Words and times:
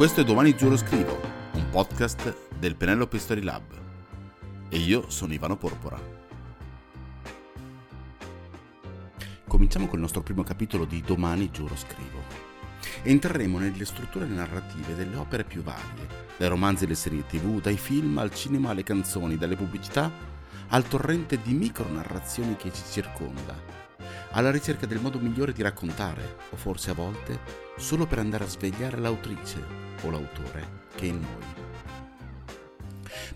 Questo 0.00 0.22
è 0.22 0.24
Domani 0.24 0.56
Giuro 0.56 0.78
Scrivo, 0.78 1.20
un 1.52 1.68
podcast 1.68 2.54
del 2.58 2.74
Penelope 2.74 3.18
Story 3.18 3.42
Lab. 3.42 3.78
E 4.70 4.78
io 4.78 5.10
sono 5.10 5.34
Ivano 5.34 5.58
Porpora. 5.58 6.00
Cominciamo 9.46 9.88
col 9.88 9.98
nostro 9.98 10.22
primo 10.22 10.42
capitolo 10.42 10.86
di 10.86 11.02
Domani 11.02 11.50
Giuro 11.50 11.76
Scrivo. 11.76 12.22
Entreremo 13.02 13.58
nelle 13.58 13.84
strutture 13.84 14.24
narrative 14.24 14.94
delle 14.94 15.16
opere 15.16 15.44
più 15.44 15.62
varie, 15.62 16.08
dai 16.38 16.48
romanzi 16.48 16.84
alle 16.84 16.94
serie 16.94 17.26
tv, 17.26 17.60
dai 17.60 17.76
film 17.76 18.16
al 18.16 18.32
cinema 18.32 18.70
alle 18.70 18.84
canzoni, 18.84 19.36
dalle 19.36 19.56
pubblicità 19.56 20.10
al 20.68 20.88
torrente 20.88 21.42
di 21.42 21.52
micronarrazioni 21.52 22.56
che 22.56 22.72
ci 22.72 22.84
circonda 22.90 23.79
alla 24.32 24.50
ricerca 24.50 24.86
del 24.86 25.00
modo 25.00 25.18
migliore 25.18 25.52
di 25.52 25.62
raccontare, 25.62 26.36
o 26.50 26.56
forse 26.56 26.90
a 26.90 26.94
volte 26.94 27.40
solo 27.76 28.06
per 28.06 28.18
andare 28.18 28.44
a 28.44 28.48
svegliare 28.48 28.98
l'autrice 28.98 29.62
o 30.02 30.10
l'autore 30.10 30.84
che 30.94 31.06
è 31.06 31.08
in 31.08 31.20
noi. 31.20 31.68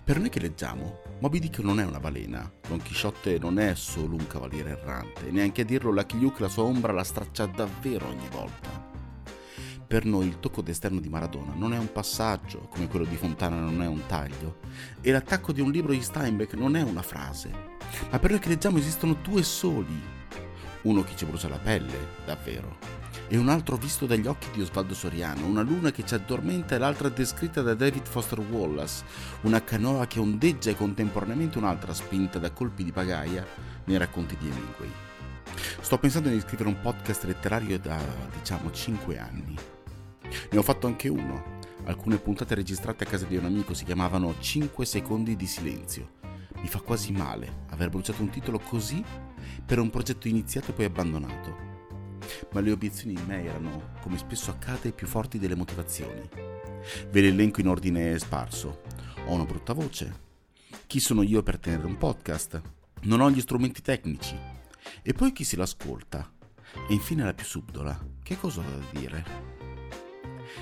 Per 0.03 0.19
noi 0.19 0.29
che 0.29 0.39
leggiamo, 0.39 1.01
Moby 1.19 1.39
Dick 1.39 1.59
non 1.59 1.79
è 1.79 1.85
una 1.85 1.99
balena, 1.99 2.49
Don 2.67 2.81
Chisciotte 2.81 3.39
non 3.39 3.59
è 3.59 3.75
solo 3.75 4.15
un 4.15 4.27
cavaliere 4.27 4.71
errante, 4.71 5.31
neanche 5.31 5.61
a 5.61 5.65
dirlo 5.65 5.91
Lucky 5.91 6.19
Luke 6.19 6.41
la 6.41 6.47
sua 6.47 6.63
ombra 6.63 6.93
la 6.93 7.03
straccia 7.03 7.45
davvero 7.45 8.07
ogni 8.07 8.27
volta. 8.29 8.93
Per 9.87 10.05
noi 10.05 10.27
il 10.27 10.39
tocco 10.39 10.61
d'esterno 10.61 10.99
di 10.99 11.09
Maradona 11.09 11.53
non 11.55 11.73
è 11.73 11.77
un 11.77 11.91
passaggio, 11.91 12.67
come 12.69 12.87
quello 12.87 13.05
di 13.05 13.15
Fontana 13.15 13.59
non 13.59 13.81
è 13.81 13.87
un 13.87 14.05
taglio, 14.07 14.59
e 15.01 15.11
l'attacco 15.11 15.51
di 15.51 15.61
un 15.61 15.71
libro 15.71 15.91
di 15.91 16.01
Steinbeck 16.01 16.53
non 16.53 16.75
è 16.75 16.81
una 16.81 17.03
frase, 17.03 17.51
ma 18.09 18.19
per 18.19 18.31
noi 18.31 18.39
che 18.39 18.49
leggiamo 18.49 18.77
esistono 18.77 19.13
due 19.13 19.43
soli 19.43 20.13
uno 20.85 21.03
che 21.03 21.15
ci 21.15 21.25
brucia 21.25 21.49
la 21.49 21.59
pelle, 21.59 21.97
davvero, 22.25 22.77
e 23.27 23.37
un 23.37 23.49
altro 23.49 23.75
visto 23.75 24.05
dagli 24.05 24.27
occhi 24.27 24.49
di 24.53 24.61
Osvaldo 24.61 24.93
Soriano, 24.93 25.45
una 25.45 25.61
luna 25.61 25.91
che 25.91 26.05
ci 26.05 26.13
addormenta 26.13 26.75
e 26.75 26.77
l'altra 26.77 27.09
descritta 27.09 27.61
da 27.61 27.73
David 27.73 28.05
Foster 28.05 28.39
Wallace, 28.39 29.03
una 29.41 29.63
canoa 29.63 30.05
che 30.05 30.19
ondeggia 30.19 30.69
e 30.69 30.75
contemporaneamente 30.75 31.57
un'altra 31.57 31.93
spinta 31.93 32.37
da 32.39 32.51
colpi 32.51 32.83
di 32.83 32.91
pagaia 32.91 33.45
nei 33.85 33.97
racconti 33.97 34.37
di 34.37 34.47
Hemingway. 34.47 34.91
Sto 35.81 35.97
pensando 35.97 36.29
di 36.29 36.39
scrivere 36.39 36.69
un 36.69 36.79
podcast 36.79 37.23
letterario 37.23 37.79
da, 37.79 37.99
diciamo, 38.37 38.71
5 38.71 39.17
anni. 39.17 39.55
Ne 40.51 40.57
ho 40.57 40.63
fatto 40.63 40.87
anche 40.87 41.07
uno. 41.07 41.53
Alcune 41.85 42.17
puntate 42.17 42.55
registrate 42.55 43.03
a 43.03 43.07
casa 43.07 43.25
di 43.25 43.37
un 43.37 43.45
amico 43.45 43.73
si 43.73 43.85
chiamavano 43.85 44.35
5 44.39 44.85
secondi 44.85 45.35
di 45.35 45.45
silenzio. 45.45 46.09
Mi 46.61 46.67
fa 46.67 46.79
quasi 46.79 47.11
male 47.11 47.63
aver 47.69 47.89
bruciato 47.89 48.21
un 48.21 48.29
titolo 48.29 48.59
così 48.59 49.03
per 49.65 49.79
un 49.79 49.89
progetto 49.89 50.27
iniziato 50.27 50.71
e 50.71 50.73
poi 50.73 50.85
abbandonato. 50.85 51.73
Ma 52.51 52.59
le 52.59 52.71
obiezioni 52.71 53.13
in 53.13 53.23
me 53.25 53.43
erano, 53.43 53.93
come 54.01 54.17
spesso 54.17 54.51
accade, 54.51 54.91
più 54.91 55.07
forti 55.07 55.37
delle 55.37 55.55
motivazioni. 55.55 56.27
Ve 57.09 57.21
l'elenco 57.21 57.61
in 57.61 57.67
ordine 57.67 58.17
sparso. 58.19 58.81
Ho 59.25 59.33
una 59.33 59.45
brutta 59.45 59.73
voce. 59.73 60.23
Chi 60.87 60.99
sono 60.99 61.23
io 61.23 61.43
per 61.43 61.59
tenere 61.59 61.85
un 61.85 61.97
podcast? 61.97 62.61
Non 63.01 63.21
ho 63.21 63.29
gli 63.29 63.41
strumenti 63.41 63.81
tecnici. 63.81 64.37
E 65.01 65.13
poi 65.13 65.31
chi 65.31 65.43
se 65.43 65.57
l'ascolta? 65.57 66.31
E 66.87 66.93
infine 66.93 67.23
la 67.23 67.33
più 67.33 67.45
subdola. 67.45 67.97
Che 68.21 68.37
cosa 68.37 68.61
ho 68.61 68.63
da 68.63 68.99
dire? 68.99 69.53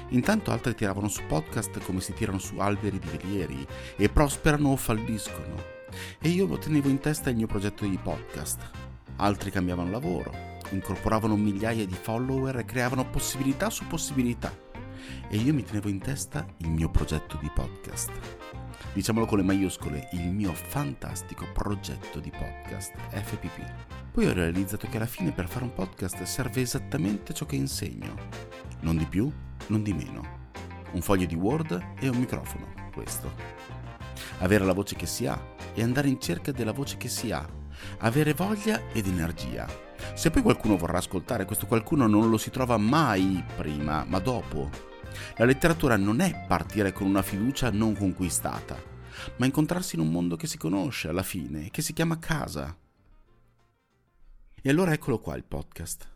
Intanto 0.09 0.52
altri 0.52 0.75
tiravano 0.75 1.08
su 1.08 1.23
podcast 1.27 1.80
come 1.83 2.02
si 2.02 2.14
tirano 2.14 2.39
su 2.39 2.58
alberi 2.58 2.99
di 2.99 3.08
velieri 3.08 3.66
e 3.95 4.09
prosperano 4.09 4.69
o 4.69 4.75
falliscono. 4.75 5.72
E 6.19 6.30
io 6.30 6.45
lo 6.47 6.58
tenevo 6.58 6.89
in 6.89 6.99
testa 6.99 7.30
il 7.30 7.36
mio 7.36 7.47
progetto 7.47 7.86
di 7.86 7.97
podcast 7.97 8.83
altri 9.17 9.52
cambiavano 9.52 9.89
lavoro, 9.89 10.33
incorporavano 10.72 11.36
migliaia 11.36 11.86
di 11.86 11.94
follower 11.94 12.58
e 12.58 12.66
creavano 12.66 13.09
possibilità 13.09 13.69
su 13.69 13.86
possibilità. 13.88 14.55
E 15.30 15.38
io 15.38 15.54
mi 15.54 15.64
tenevo 15.64 15.89
in 15.89 15.99
testa 15.99 16.45
il 16.58 16.70
mio 16.70 16.89
progetto 16.89 17.37
di 17.42 17.52
podcast. 17.54 18.11
Diciamolo 18.93 19.26
con 19.26 19.37
le 19.37 19.43
maiuscole, 19.43 20.09
il 20.14 20.30
mio 20.30 20.54
fantastico 20.54 21.48
progetto 21.54 22.20
di 22.20 22.31
podcast 22.31 22.93
FPP. 23.10 24.11
Poi 24.11 24.27
ho 24.27 24.33
realizzato 24.33 24.87
che 24.87 24.98
alla 24.98 25.05
fine 25.05 25.31
per 25.31 25.48
fare 25.48 25.65
un 25.65 25.73
podcast 25.73 26.21
serve 26.23 26.61
esattamente 26.61 27.33
ciò 27.33 27.45
che 27.45 27.55
insegno. 27.55 28.15
Non 28.81 28.98
di 28.98 29.05
più, 29.05 29.31
non 29.67 29.81
di 29.81 29.93
meno. 29.93 30.42
Un 30.92 31.02
foglio 31.02 31.25
di 31.25 31.36
Word 31.36 31.95
e 31.99 32.08
un 32.08 32.17
microfono, 32.17 32.71
questo. 32.93 33.31
Avere 34.39 34.64
la 34.64 34.73
voce 34.73 34.95
che 34.95 35.08
si 35.08 35.25
ha 35.25 35.52
e 35.73 35.84
andare 35.84 36.08
in 36.08 36.20
cerca 36.20 36.52
della 36.52 36.72
voce 36.72 36.98
che 36.98 37.10
si 37.10 37.32
ha 37.32 37.61
avere 38.00 38.34
voglia 38.34 38.92
ed 38.92 39.08
energia. 39.08 39.67
Se 40.16 40.30
poi 40.30 40.42
qualcuno 40.42 40.78
vorrà 40.78 40.98
ascoltare, 40.98 41.45
questo 41.45 41.66
qualcuno 41.66 42.08
non 42.08 42.30
lo 42.30 42.38
si 42.38 42.50
trova 42.50 42.78
mai 42.78 43.44
prima, 43.56 44.04
ma 44.04 44.20
dopo. 44.20 44.70
La 45.38 45.45
letteratura 45.45 45.95
non 45.95 46.20
è 46.20 46.45
partire 46.48 46.92
con 46.92 47.08
una 47.08 47.22
fiducia 47.22 47.72
non 47.72 47.95
conquistata, 47.95 48.82
ma 49.38 49.45
incontrarsi 49.45 49.95
in 49.95 50.02
un 50.02 50.11
mondo 50.11 50.36
che 50.36 50.48
si 50.48 50.58
conosce 50.58 51.08
alla 51.08 51.23
fine, 51.23 51.70
che 51.70 51.82
si 51.82 51.94
chiama 51.94 52.20
casa. 52.20 52.76
E 54.66 54.70
allora 54.70 54.94
eccolo 54.94 55.20
qua 55.20 55.36
il 55.36 55.44
podcast. 55.44 56.10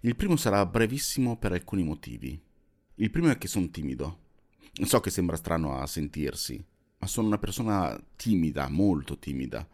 Il 0.00 0.16
primo 0.16 0.36
sarà 0.36 0.64
brevissimo 0.66 1.36
per 1.36 1.52
alcuni 1.52 1.82
motivi. 1.82 2.40
Il 2.96 3.10
primo 3.10 3.30
è 3.30 3.38
che 3.38 3.48
sono 3.48 3.70
timido. 3.70 4.18
So 4.84 5.00
che 5.00 5.10
sembra 5.10 5.36
strano 5.36 5.78
a 5.78 5.86
sentirsi, 5.86 6.62
ma 7.00 7.06
sono 7.06 7.26
una 7.26 7.38
persona 7.38 8.00
timida, 8.16 8.68
molto 8.68 9.18
timida 9.18 9.66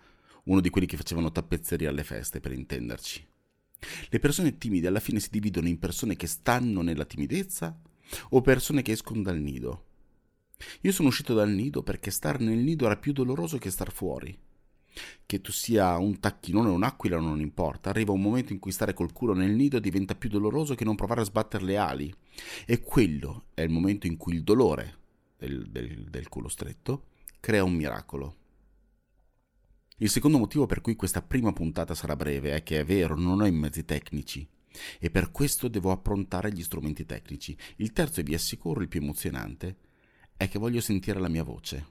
uno 0.47 0.61
di 0.61 0.71
quelli 0.71 0.87
che 0.87 0.97
facevano 0.97 1.33
tappezzeria 1.33 1.91
alle 1.91 2.05
feste, 2.05 2.41
per 2.41 2.53
intenderci. 2.53 3.27
Le 4.09 4.19
persone 4.19 4.59
timide 4.59 4.89
alla 4.89 5.01
fine 5.01 5.21
si 5.21 5.29
dividono 5.31 5.69
in 5.69 5.79
persone 5.79 6.17
che 6.17 6.27
stanno 6.27 6.83
nella 6.83 7.05
timidezza 7.05 7.79
o 8.31 8.41
persone 8.41 8.83
che 8.83 8.93
escono 8.93 9.23
dal 9.23 9.39
nido. 9.39 9.85
Io 10.83 10.93
sono 10.93 11.09
uscito 11.09 11.35
dal 11.35 11.51
nido 11.51 11.83
perché 11.83 12.11
stare 12.11 12.43
nel 12.43 12.59
nido 12.59 12.87
era 12.87 12.97
più 12.97 13.13
doloroso 13.13 13.59
che 13.59 13.71
star 13.71 13.93
fuori. 13.93 14.37
Che 15.27 15.41
tu 15.43 15.53
sia 15.53 15.99
un 15.99 16.21
tacchinone 16.21 16.71
o 16.71 16.75
un'aquila 16.75 17.19
non 17.19 17.41
importa, 17.41 17.91
arriva 17.91 18.13
un 18.13 18.23
momento 18.23 18.53
in 18.53 18.59
cui 18.59 18.73
stare 18.73 18.95
col 18.95 19.13
culo 19.13 19.35
nel 19.35 19.51
nido 19.51 19.79
diventa 19.79 20.15
più 20.15 20.31
doloroso 20.31 20.75
che 20.75 20.85
non 20.85 20.95
provare 20.95 21.21
a 21.21 21.25
sbattere 21.25 21.65
le 21.65 21.77
ali. 21.77 22.15
E 22.65 22.81
quello 22.81 23.47
è 23.53 23.63
il 23.63 23.71
momento 23.71 24.07
in 24.07 24.17
cui 24.17 24.35
il 24.35 24.45
dolore 24.45 24.99
del, 25.37 25.69
del, 25.69 26.05
del 26.09 26.29
culo 26.29 26.49
stretto 26.49 27.09
crea 27.47 27.63
un 27.63 27.75
miracolo. 27.75 28.37
Il 29.99 30.11
secondo 30.11 30.37
motivo 30.37 30.67
per 30.67 30.81
cui 30.81 30.97
questa 30.97 31.23
prima 31.23 31.53
puntata 31.53 31.95
sarà 31.95 32.17
breve 32.17 32.57
è 32.57 32.65
che 32.65 32.81
è 32.81 32.85
vero, 32.85 33.15
non 33.15 33.41
ho 33.41 33.47
i 33.47 33.53
mezzi 33.53 33.85
tecnici 33.85 34.45
e 34.99 35.11
per 35.13 35.31
questo 35.31 35.69
devo 35.69 35.93
approntare 35.93 36.53
gli 36.53 36.65
strumenti 36.65 37.07
tecnici. 37.07 37.57
Il 37.77 37.93
terzo 37.93 38.19
e 38.19 38.25
vi 38.25 38.35
assicuro 38.35 38.81
il 38.81 38.89
più 38.89 39.01
emozionante 39.01 39.77
è 40.37 40.49
che 40.49 40.59
voglio 40.59 40.81
sentire 40.81 41.21
la 41.21 41.29
mia 41.29 41.45
voce. 41.45 41.87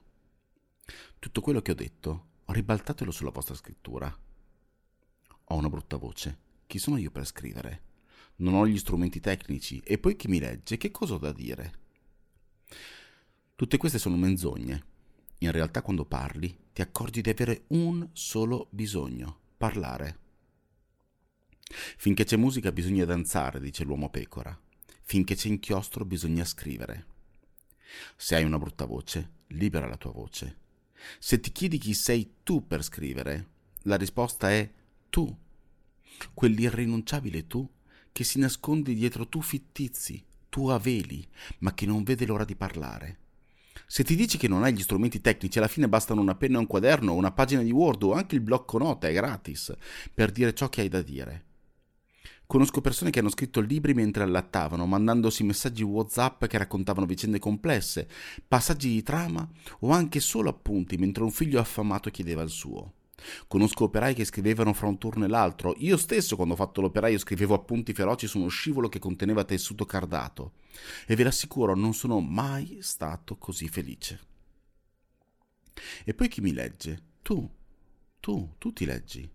Tutto 1.20 1.40
quello 1.40 1.62
che 1.62 1.72
ho 1.72 1.76
detto, 1.76 2.26
ribaltatelo 2.48 3.12
sulla 3.12 3.32
vostra 3.32 3.56
scrittura. 3.56 4.14
Ho 5.46 5.56
una 5.56 5.70
brutta 5.70 5.96
voce. 5.96 6.38
Chi 6.68 6.80
sono 6.80 6.98
io 6.98 7.12
per 7.12 7.26
scrivere? 7.26 7.84
Non 8.40 8.56
ho 8.56 8.68
gli 8.68 8.78
strumenti 8.78 9.22
tecnici 9.22 9.82
e 9.86 10.00
poi 10.00 10.18
chi 10.18 10.28
mi 10.28 10.40
legge, 10.40 10.76
che 10.76 10.92
cosa 10.92 11.14
ho 11.14 11.18
da 11.18 11.32
dire? 11.32 11.80
Tutte 13.56 13.78
queste 13.78 14.00
sono 14.00 14.18
menzogne. 14.18 14.95
In 15.40 15.52
realtà 15.52 15.82
quando 15.82 16.06
parli 16.06 16.58
ti 16.72 16.82
accorgi 16.82 17.22
di 17.22 17.30
avere 17.30 17.64
un 17.68 18.08
solo 18.14 18.68
bisogno, 18.70 19.40
parlare. 19.58 20.20
Finché 21.98 22.24
c'è 22.24 22.38
musica 22.38 22.72
bisogna 22.72 23.06
danzare, 23.06 23.60
dice 23.60 23.84
l'uomo 23.84 24.10
pecora. 24.10 24.58
Finché 25.02 25.36
c'è 25.36 25.48
inchiostro 25.48 26.06
bisogna 26.06 26.46
scrivere. 26.46 27.06
Se 28.16 28.36
hai 28.36 28.44
una 28.44 28.58
brutta 28.58 28.86
voce, 28.86 29.32
libera 29.48 29.88
la 29.88 29.98
tua 29.98 30.12
voce. 30.12 30.58
Se 31.20 31.40
ti 31.40 31.52
chiedi 31.52 31.78
chi 31.78 31.94
sei 31.94 32.38
tu 32.44 32.66
per 32.66 32.84
scrivere, 32.84 33.48
la 33.84 33.98
risposta 33.98 34.50
è 34.50 34.72
tu. 35.10 35.36
Quell'irrinunciabile 36.34 37.46
tu 37.48 37.70
che 38.12 38.24
si 38.24 38.40
nasconde 38.40 38.94
dietro 38.94 39.28
tu 39.28 39.42
fittizi, 39.42 40.24
tu 40.50 40.68
a 40.70 40.80
veli, 40.80 41.28
ma 41.60 41.74
che 41.74 41.86
non 41.86 42.04
vede 42.04 42.26
l'ora 42.26 42.46
di 42.46 42.56
parlare. 42.56 43.20
Se 43.88 44.04
ti 44.04 44.16
dici 44.16 44.38
che 44.38 44.48
non 44.48 44.64
hai 44.64 44.74
gli 44.74 44.82
strumenti 44.82 45.22
tecnici, 45.22 45.58
alla 45.58 45.68
fine 45.68 45.88
bastano 45.88 46.22
una 46.22 46.36
penna 46.36 46.58
e 46.58 46.60
un 46.60 46.68
quaderno, 46.68 47.14
una 47.14 47.32
pagina 47.32 47.62
di 47.62 47.72
Word 47.72 48.04
o 48.04 48.14
anche 48.14 48.36
il 48.36 48.42
blocco 48.42 48.78
nota, 48.78 49.08
è 49.08 49.14
gratis, 49.14 49.74
per 50.14 50.32
dire 50.32 50.54
ciò 50.54 50.70
che 50.70 50.82
hai 50.82 50.90
da 50.90 51.02
dire. 51.02 51.44
Conosco 52.48 52.82
persone 52.82 53.10
che 53.10 53.20
hanno 53.20 53.30
scritto 53.30 53.60
libri 53.60 53.94
mentre 53.94 54.24
allattavano, 54.24 54.86
mandandosi 54.86 55.44
messaggi 55.44 55.82
WhatsApp 55.82 56.46
che 56.46 56.58
raccontavano 56.58 57.08
vicende 57.08 57.40
complesse, 57.40 58.08
passaggi 58.48 58.90
di 58.90 59.02
trama 59.02 59.48
o 59.80 59.90
anche 59.90 60.20
solo 60.20 60.50
appunti 60.50 60.98
mentre 60.98 61.24
un 61.24 61.32
figlio 61.32 61.60
affamato 61.60 62.12
chiedeva 62.12 62.44
il 62.44 62.50
suo. 62.50 62.94
Conosco 63.48 63.86
operai 63.86 64.14
che 64.14 64.26
scrivevano 64.26 64.74
fra 64.74 64.88
un 64.88 64.98
turno 64.98 65.26
e 65.26 65.28
l'altro. 65.28 65.74
Io 65.78 65.98
stesso, 65.98 66.36
quando 66.36 66.54
ho 66.54 66.58
fatto 66.58 66.82
l'operaio, 66.82 67.18
scrivevo 67.18 67.54
appunti 67.54 67.94
feroci 67.94 68.28
su 68.28 68.40
uno 68.40 68.48
scivolo 68.50 68.90
che 68.90 69.00
conteneva 69.00 69.44
tessuto 69.44 69.86
cardato. 69.86 70.54
E 71.06 71.16
ve 71.16 71.24
l'assicuro, 71.24 71.76
non 71.76 71.94
sono 71.94 72.20
mai 72.20 72.80
stato 72.82 73.38
così 73.38 73.68
felice. 73.68 74.20
E 76.04 76.14
poi 76.14 76.28
chi 76.28 76.42
mi 76.42 76.54
legge? 76.54 77.02
Tu, 77.22 77.50
tu, 78.20 78.56
tu 78.58 78.74
ti 78.74 78.86
leggi. 78.86 79.30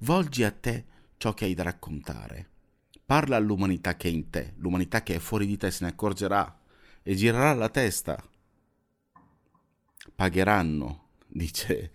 Volgi 0.00 0.42
a 0.42 0.50
te 0.50 0.84
ciò 1.16 1.32
che 1.34 1.44
hai 1.44 1.54
da 1.54 1.62
raccontare. 1.62 2.50
Parla 3.04 3.36
all'umanità 3.36 3.96
che 3.96 4.08
è 4.08 4.12
in 4.12 4.30
te, 4.30 4.54
l'umanità 4.56 5.02
che 5.02 5.16
è 5.16 5.18
fuori 5.18 5.46
di 5.46 5.56
te 5.56 5.70
se 5.70 5.84
ne 5.84 5.90
accorgerà 5.90 6.60
e 7.02 7.14
girerà 7.14 7.52
la 7.52 7.68
testa. 7.68 8.22
Pagheranno, 10.14 11.03
dice 11.34 11.92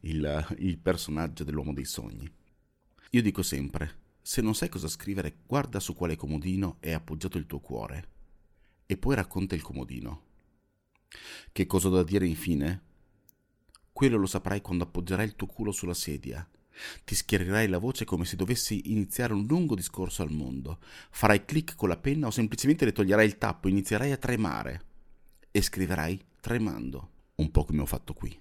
il, 0.00 0.56
il 0.58 0.78
personaggio 0.78 1.44
dell'uomo 1.44 1.74
dei 1.74 1.84
sogni. 1.84 2.30
Io 3.10 3.22
dico 3.22 3.42
sempre, 3.42 4.06
se 4.22 4.40
non 4.40 4.54
sai 4.54 4.68
cosa 4.68 4.88
scrivere, 4.88 5.40
guarda 5.46 5.78
su 5.78 5.94
quale 5.94 6.16
comodino 6.16 6.76
è 6.80 6.92
appoggiato 6.92 7.38
il 7.38 7.46
tuo 7.46 7.60
cuore 7.60 8.16
e 8.86 8.96
poi 8.96 9.14
racconta 9.14 9.54
il 9.54 9.62
comodino. 9.62 10.24
Che 11.52 11.66
cosa 11.66 11.88
ho 11.88 11.90
da 11.90 12.02
dire 12.02 12.26
infine? 12.26 12.82
Quello 13.92 14.16
lo 14.16 14.26
saprai 14.26 14.60
quando 14.60 14.84
appoggerai 14.84 15.26
il 15.26 15.36
tuo 15.36 15.46
culo 15.46 15.72
sulla 15.72 15.94
sedia. 15.94 16.46
Ti 17.04 17.14
schiarirai 17.14 17.68
la 17.68 17.78
voce 17.78 18.04
come 18.04 18.24
se 18.24 18.36
dovessi 18.36 18.92
iniziare 18.92 19.32
un 19.32 19.44
lungo 19.46 19.74
discorso 19.74 20.22
al 20.22 20.30
mondo. 20.30 20.78
Farai 21.10 21.44
clic 21.44 21.74
con 21.74 21.88
la 21.88 21.96
penna 21.96 22.28
o 22.28 22.30
semplicemente 22.30 22.84
le 22.84 22.92
toglierai 22.92 23.26
il 23.26 23.36
tappo 23.36 23.68
inizierai 23.68 24.12
a 24.12 24.16
tremare. 24.16 24.84
E 25.50 25.60
scriverai 25.60 26.24
tremando, 26.40 27.10
un 27.36 27.50
po' 27.50 27.64
come 27.64 27.82
ho 27.82 27.86
fatto 27.86 28.12
qui. 28.12 28.38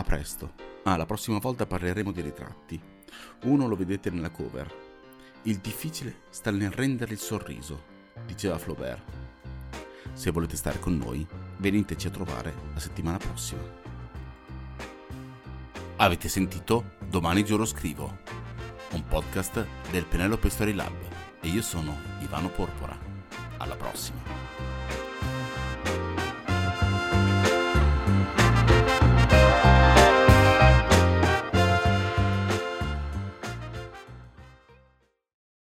A 0.00 0.02
presto. 0.02 0.54
Ah, 0.84 0.96
la 0.96 1.04
prossima 1.04 1.36
volta 1.36 1.66
parleremo 1.66 2.10
di 2.10 2.22
ritratti. 2.22 2.80
Uno 3.42 3.68
lo 3.68 3.76
vedete 3.76 4.08
nella 4.08 4.30
cover. 4.30 4.74
Il 5.42 5.58
difficile 5.58 6.22
sta 6.30 6.50
nel 6.50 6.70
rendere 6.70 7.12
il 7.12 7.18
sorriso, 7.18 7.82
diceva 8.24 8.56
Flaubert. 8.56 9.02
Se 10.14 10.30
volete 10.30 10.56
stare 10.56 10.78
con 10.78 10.96
noi, 10.96 11.26
veniteci 11.58 12.06
a 12.06 12.10
trovare 12.10 12.54
la 12.72 12.80
settimana 12.80 13.18
prossima. 13.18 13.60
Avete 15.96 16.28
sentito 16.30 16.92
Domani 17.06 17.44
giuro 17.44 17.66
scrivo, 17.66 18.20
un 18.92 19.04
podcast 19.06 19.66
del 19.90 20.06
Penelope 20.06 20.48
Story 20.48 20.72
Lab 20.72 20.96
e 21.42 21.48
io 21.48 21.60
sono 21.60 21.94
Ivano 22.20 22.48
Porpora. 22.48 22.98
Alla 23.58 23.76
prossima. 23.76 24.49